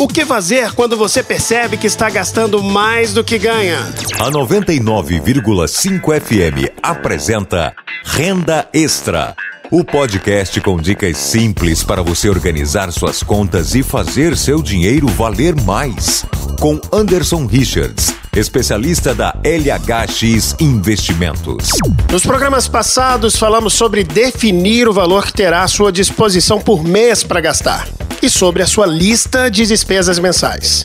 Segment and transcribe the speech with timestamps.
[0.00, 3.80] O que fazer quando você percebe que está gastando mais do que ganha?
[4.18, 7.74] A 99,5 FM apresenta
[8.06, 9.36] Renda Extra.
[9.70, 15.54] O podcast com dicas simples para você organizar suas contas e fazer seu dinheiro valer
[15.64, 16.24] mais.
[16.58, 21.68] Com Anderson Richards, especialista da LHX Investimentos.
[22.10, 27.22] Nos programas passados falamos sobre definir o valor que terá à sua disposição por mês
[27.22, 27.86] para gastar
[28.22, 30.84] e sobre a sua lista de despesas mensais.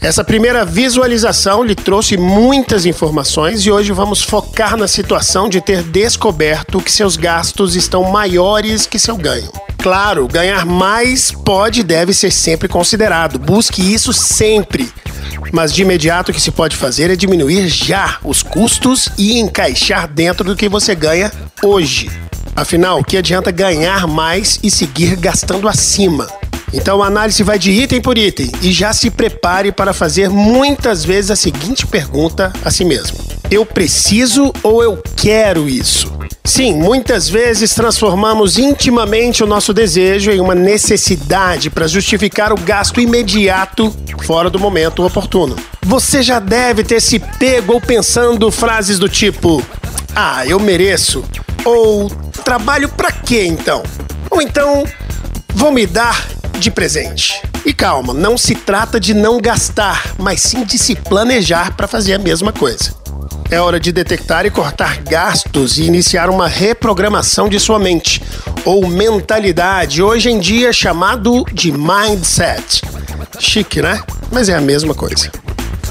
[0.00, 5.82] Essa primeira visualização lhe trouxe muitas informações e hoje vamos focar na situação de ter
[5.82, 9.50] descoberto que seus gastos estão maiores que seu ganho.
[9.78, 13.38] Claro, ganhar mais pode e deve ser sempre considerado.
[13.38, 14.92] Busque isso sempre.
[15.52, 20.08] Mas de imediato o que se pode fazer é diminuir já os custos e encaixar
[20.08, 21.32] dentro do que você ganha
[21.62, 22.10] hoje.
[22.54, 26.26] Afinal, o que adianta ganhar mais e seguir gastando acima?
[26.72, 31.04] Então a análise vai de item por item e já se prepare para fazer muitas
[31.04, 33.18] vezes a seguinte pergunta a si mesmo:
[33.50, 36.12] Eu preciso ou eu quero isso?
[36.46, 43.00] Sim, muitas vezes transformamos intimamente o nosso desejo em uma necessidade para justificar o gasto
[43.00, 43.92] imediato
[44.24, 45.56] fora do momento oportuno.
[45.82, 49.60] Você já deve ter se pego ou pensando frases do tipo:
[50.14, 51.24] Ah, eu mereço.
[51.64, 52.08] Ou
[52.44, 53.82] trabalho para quê então?
[54.30, 54.84] Ou então,
[55.52, 57.40] vou me dar de presente.
[57.64, 62.14] E calma, não se trata de não gastar, mas sim de se planejar para fazer
[62.14, 62.94] a mesma coisa.
[63.50, 68.22] É hora de detectar e cortar gastos e iniciar uma reprogramação de sua mente,
[68.64, 72.82] ou mentalidade, hoje em dia chamado de mindset.
[73.38, 74.00] Chique, né?
[74.32, 75.30] Mas é a mesma coisa.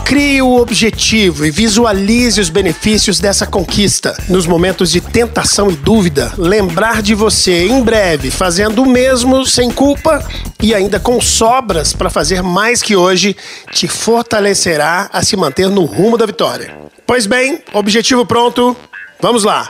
[0.06, 4.16] Crie o objetivo e visualize os benefícios dessa conquista.
[4.30, 9.72] Nos momentos de tentação e dúvida, lembrar de você em breve fazendo o mesmo sem
[9.72, 10.24] culpa
[10.62, 13.36] e ainda com sobras para fazer mais que hoje
[13.72, 16.78] te fortalecerá a se manter no rumo da vitória.
[17.08, 18.78] Pois bem, objetivo pronto,
[19.20, 19.68] vamos lá!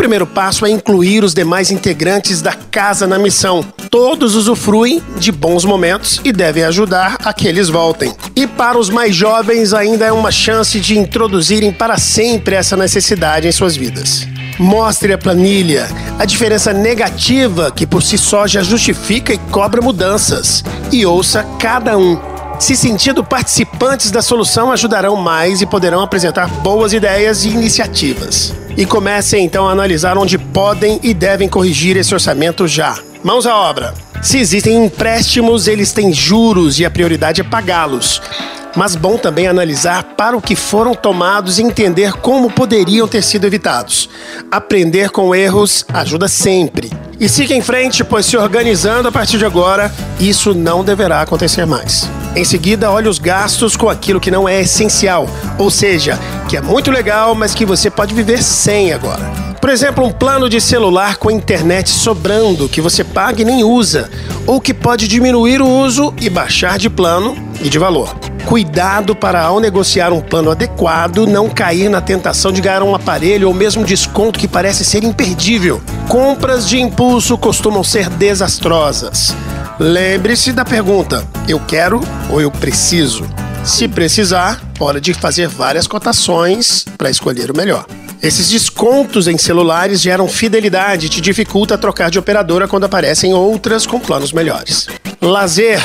[0.00, 3.62] Primeiro passo é incluir os demais integrantes da casa na missão.
[3.90, 8.10] Todos usufruem de bons momentos e devem ajudar a que eles voltem.
[8.34, 13.46] E para os mais jovens, ainda é uma chance de introduzirem para sempre essa necessidade
[13.46, 14.26] em suas vidas.
[14.58, 15.86] Mostre a planilha,
[16.18, 20.64] a diferença negativa que por si só já justifica e cobra mudanças.
[20.90, 22.18] E ouça cada um
[22.58, 28.59] se sentindo participantes da solução, ajudarão mais e poderão apresentar boas ideias e iniciativas.
[28.76, 32.98] E comecem então a analisar onde podem e devem corrigir esse orçamento já.
[33.22, 33.94] Mãos à obra!
[34.22, 38.20] Se existem empréstimos, eles têm juros e a prioridade é pagá-los.
[38.76, 43.46] Mas bom também analisar para o que foram tomados e entender como poderiam ter sido
[43.46, 44.08] evitados.
[44.50, 46.90] Aprender com erros ajuda sempre.
[47.18, 51.66] E siga em frente, pois se organizando a partir de agora, isso não deverá acontecer
[51.66, 52.08] mais.
[52.34, 56.18] Em seguida, olhe os gastos com aquilo que não é essencial, ou seja,
[56.48, 59.22] que é muito legal, mas que você pode viver sem agora.
[59.60, 64.08] Por exemplo, um plano de celular com internet sobrando que você paga e nem usa,
[64.46, 68.16] ou que pode diminuir o uso e baixar de plano e de valor.
[68.46, 73.48] Cuidado para, ao negociar um plano adequado, não cair na tentação de ganhar um aparelho
[73.48, 75.82] ou mesmo desconto que parece ser imperdível.
[76.08, 79.34] Compras de impulso costumam ser desastrosas.
[79.80, 83.24] Lembre-se da pergunta: eu quero ou eu preciso?
[83.64, 87.86] Se precisar, hora de fazer várias cotações para escolher o melhor.
[88.22, 93.86] Esses descontos em celulares geram fidelidade e te dificulta trocar de operadora quando aparecem outras
[93.86, 94.86] com planos melhores.
[95.18, 95.80] Lazer.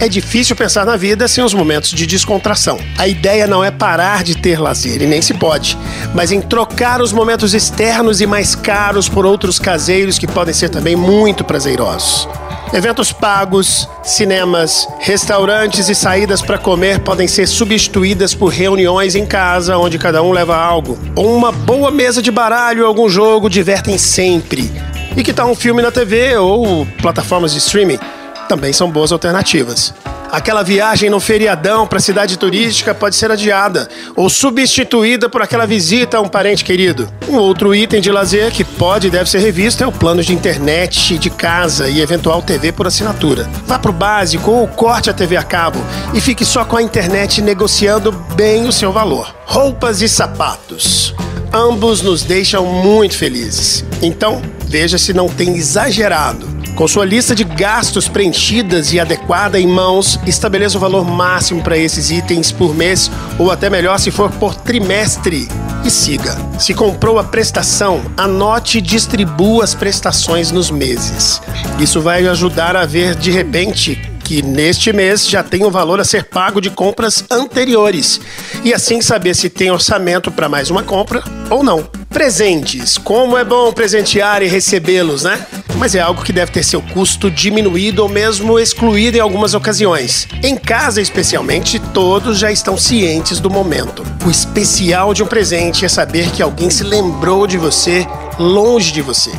[0.00, 2.78] É difícil pensar na vida sem os momentos de descontração.
[2.98, 5.78] A ideia não é parar de ter lazer, e nem se pode,
[6.12, 10.68] mas em trocar os momentos externos e mais caros por outros caseiros que podem ser
[10.68, 12.26] também muito prazerosos.
[12.74, 19.78] Eventos pagos, cinemas, restaurantes e saídas para comer podem ser substituídas por reuniões em casa
[19.78, 20.98] onde cada um leva algo.
[21.14, 24.72] Ou uma boa mesa de baralho ou algum jogo divertem sempre.
[25.16, 28.00] E que tal um filme na TV ou plataformas de streaming?
[28.48, 29.94] Também são boas alternativas.
[30.34, 35.64] Aquela viagem no feriadão para a cidade turística pode ser adiada ou substituída por aquela
[35.64, 37.08] visita a um parente querido.
[37.28, 40.34] Um outro item de lazer que pode e deve ser revisto é o plano de
[40.34, 43.48] internet de casa e eventual TV por assinatura.
[43.64, 45.78] Vá para o básico ou corte a TV a cabo
[46.12, 49.32] e fique só com a internet negociando bem o seu valor.
[49.46, 51.14] Roupas e sapatos.
[51.52, 53.84] Ambos nos deixam muito felizes.
[54.02, 59.66] Então, veja se não tem exagerado com sua lista de gastos preenchidas e adequada em
[59.66, 64.30] mãos, estabeleça o valor máximo para esses itens por mês ou até melhor se for
[64.32, 65.48] por trimestre.
[65.84, 66.36] E siga.
[66.58, 71.40] Se comprou a prestação, anote e distribua as prestações nos meses.
[71.78, 76.00] Isso vai ajudar a ver de repente que neste mês já tem o um valor
[76.00, 78.20] a ser pago de compras anteriores
[78.64, 81.86] e assim saber se tem orçamento para mais uma compra ou não.
[82.08, 82.96] Presentes.
[82.96, 85.46] Como é bom presentear e recebê-los, né?
[85.76, 90.28] Mas é algo que deve ter seu custo diminuído ou mesmo excluído em algumas ocasiões.
[90.42, 94.04] Em casa, especialmente, todos já estão cientes do momento.
[94.24, 98.06] O especial de um presente é saber que alguém se lembrou de você
[98.38, 99.30] longe de você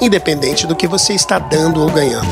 [0.00, 2.26] independente do que você está dando ou ganhando.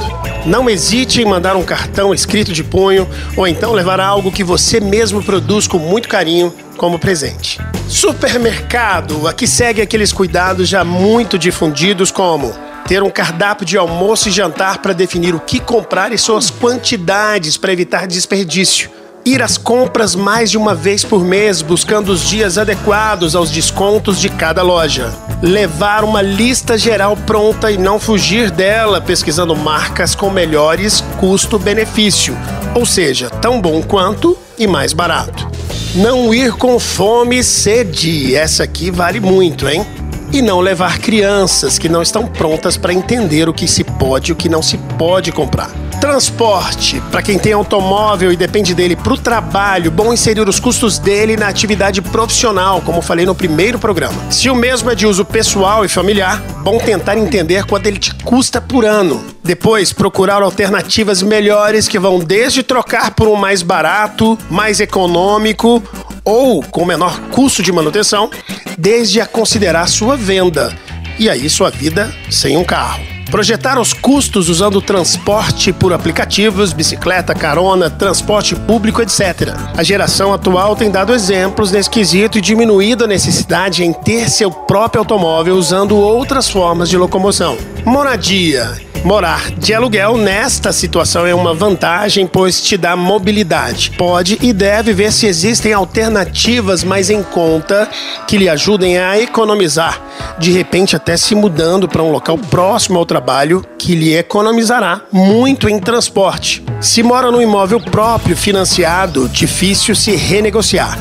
[0.46, 3.06] Não hesite em mandar um cartão escrito de punho
[3.36, 7.60] ou então levar algo que você mesmo produz com muito carinho como presente.
[7.88, 12.54] Supermercado, aqui segue aqueles cuidados já muito difundidos como
[12.88, 17.56] ter um cardápio de almoço e jantar para definir o que comprar e suas quantidades
[17.56, 18.90] para evitar desperdício
[19.24, 24.18] ir às compras mais de uma vez por mês, buscando os dias adequados aos descontos
[24.18, 25.12] de cada loja.
[25.42, 32.36] Levar uma lista geral pronta e não fugir dela, pesquisando marcas com melhores custo-benefício,
[32.74, 35.46] ou seja, tão bom quanto e mais barato.
[35.94, 39.86] Não ir com fome e sede, essa aqui vale muito, hein?
[40.30, 44.32] E não levar crianças que não estão prontas para entender o que se pode e
[44.32, 45.70] o que não se pode comprar.
[46.00, 47.00] Transporte.
[47.10, 51.36] Para quem tem automóvel e depende dele para o trabalho, bom inserir os custos dele
[51.36, 54.30] na atividade profissional, como falei no primeiro programa.
[54.30, 58.14] Se o mesmo é de uso pessoal e familiar, bom tentar entender quanto ele te
[58.16, 59.24] custa por ano.
[59.42, 65.82] Depois, procurar alternativas melhores que vão desde trocar por um mais barato, mais econômico
[66.28, 68.30] ou com menor custo de manutenção,
[68.78, 70.72] desde a considerar sua venda.
[71.18, 73.02] E aí, sua vida sem um carro.
[73.30, 79.54] Projetar os custos usando transporte por aplicativos, bicicleta, carona, transporte público, etc.
[79.76, 84.50] A geração atual tem dado exemplos nesse quesito e diminuído a necessidade em ter seu
[84.50, 87.58] próprio automóvel usando outras formas de locomoção.
[87.84, 88.87] Moradia.
[89.08, 93.92] Morar de aluguel nesta situação é uma vantagem, pois te dá mobilidade.
[93.96, 97.88] Pode e deve ver se existem alternativas mais em conta
[98.26, 99.98] que lhe ajudem a economizar,
[100.38, 105.70] de repente até se mudando para um local próximo ao trabalho que lhe economizará muito
[105.70, 106.62] em transporte.
[106.78, 110.98] Se mora num imóvel próprio financiado, difícil se renegociar,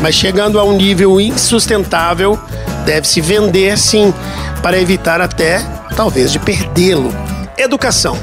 [0.00, 2.38] mas chegando a um nível insustentável,
[2.86, 4.14] deve-se vender sim,
[4.62, 5.58] para evitar até
[5.96, 7.12] talvez de perdê-lo.
[7.58, 8.16] Educação.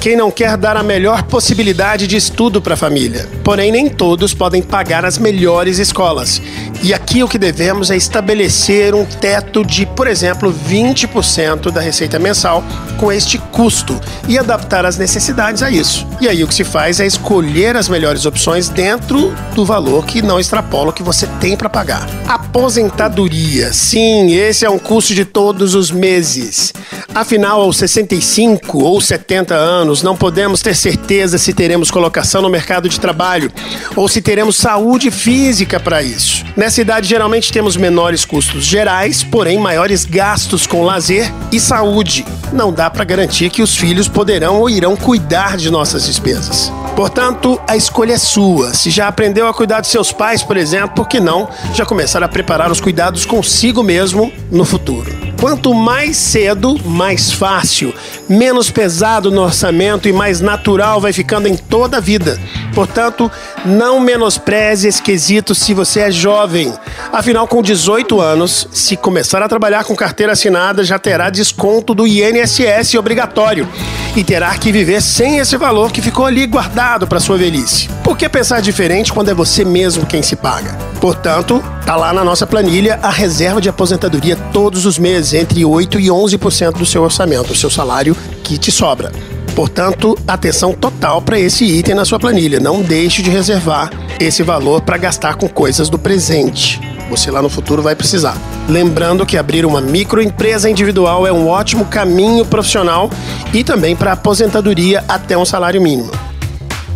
[0.00, 3.28] Quem não quer dar a melhor possibilidade de estudo para a família?
[3.42, 6.40] Porém, nem todos podem pagar as melhores escolas.
[6.82, 12.18] E aqui o que devemos é estabelecer um teto de, por exemplo, 20% da receita
[12.18, 12.62] mensal
[12.96, 16.06] com este custo e adaptar as necessidades a isso.
[16.20, 20.22] E aí o que se faz é escolher as melhores opções dentro do valor que
[20.22, 22.08] não extrapola o que você tem para pagar.
[22.26, 23.72] Aposentadoria.
[23.72, 26.72] Sim, esse é um custo de todos os meses.
[27.14, 32.88] Afinal, aos 65 ou 70 anos, não podemos ter certeza se teremos colocação no mercado
[32.88, 33.50] de trabalho
[33.94, 36.44] ou se teremos saúde física para isso.
[36.66, 42.26] Nessa idade, geralmente temos menores custos gerais, porém maiores gastos com lazer e saúde.
[42.52, 46.72] Não dá para garantir que os filhos poderão ou irão cuidar de nossas despesas.
[46.96, 48.74] Portanto, a escolha é sua.
[48.74, 52.20] Se já aprendeu a cuidar de seus pais, por exemplo, por que não já começar
[52.24, 55.25] a preparar os cuidados consigo mesmo no futuro?
[55.40, 57.94] Quanto mais cedo, mais fácil,
[58.28, 62.40] menos pesado no orçamento e mais natural vai ficando em toda a vida.
[62.74, 63.30] Portanto,
[63.64, 66.72] não menospreze esse quesito se você é jovem.
[67.12, 72.06] Afinal, com 18 anos, se começar a trabalhar com carteira assinada, já terá desconto do
[72.06, 73.68] INSS obrigatório
[74.16, 77.88] e terá que viver sem esse valor que ficou ali guardado para sua velhice.
[78.02, 80.72] Por que pensar diferente quando é você mesmo quem se paga?
[81.00, 86.00] Portanto, tá lá na nossa planilha a reserva de aposentadoria todos os meses, entre 8
[86.00, 89.12] e 11% do seu orçamento, do seu salário que te sobra.
[89.54, 92.58] Portanto, atenção total para esse item na sua planilha.
[92.58, 96.80] Não deixe de reservar esse valor para gastar com coisas do presente.
[97.10, 98.36] Você lá no futuro vai precisar.
[98.68, 103.08] Lembrando que abrir uma microempresa individual é um ótimo caminho profissional
[103.52, 106.10] e também para aposentadoria até um salário mínimo.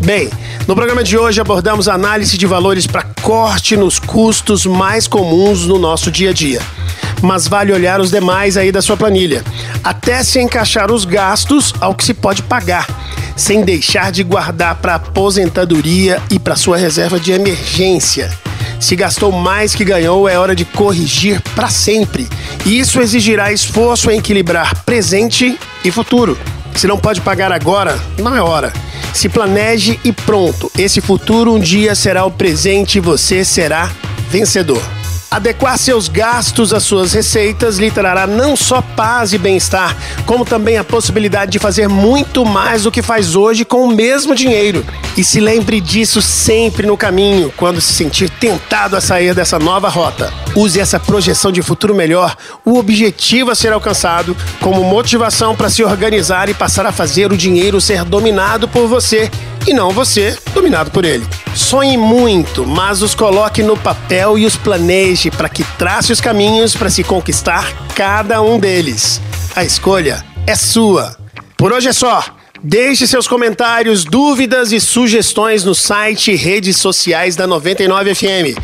[0.04, 0.28] Bem,
[0.66, 5.78] no programa de hoje abordamos análise de valores para corte nos custos mais comuns no
[5.78, 6.60] nosso dia a dia.
[7.22, 9.44] Mas vale olhar os demais aí da sua planilha,
[9.84, 12.86] até se encaixar os gastos ao que se pode pagar,
[13.36, 18.30] sem deixar de guardar para aposentadoria e para sua reserva de emergência.
[18.80, 22.26] Se gastou mais que ganhou, é hora de corrigir para sempre.
[22.64, 26.36] E isso exigirá esforço em equilibrar presente e futuro.
[26.74, 28.72] Se não pode pagar agora, não é hora.
[29.12, 30.72] Se planeje e pronto.
[30.78, 33.90] Esse futuro um dia será o presente e você será
[34.30, 34.99] vencedor.
[35.30, 39.96] Adequar seus gastos às suas receitas lhe trará não só paz e bem-estar,
[40.26, 44.34] como também a possibilidade de fazer muito mais do que faz hoje com o mesmo
[44.34, 44.84] dinheiro.
[45.16, 49.88] E se lembre disso sempre no caminho, quando se sentir tentado a sair dessa nova
[49.88, 50.32] rota.
[50.56, 55.84] Use essa projeção de futuro melhor, o objetivo a ser alcançado, como motivação para se
[55.84, 59.30] organizar e passar a fazer o dinheiro ser dominado por você
[59.66, 61.26] e não você dominado por ele.
[61.54, 66.74] Sonhe muito, mas os coloque no papel e os planeje para que trace os caminhos
[66.74, 69.20] para se conquistar cada um deles.
[69.54, 71.16] A escolha é sua.
[71.56, 72.24] Por hoje é só.
[72.62, 78.56] Deixe seus comentários, dúvidas e sugestões no site e redes sociais da 99FM.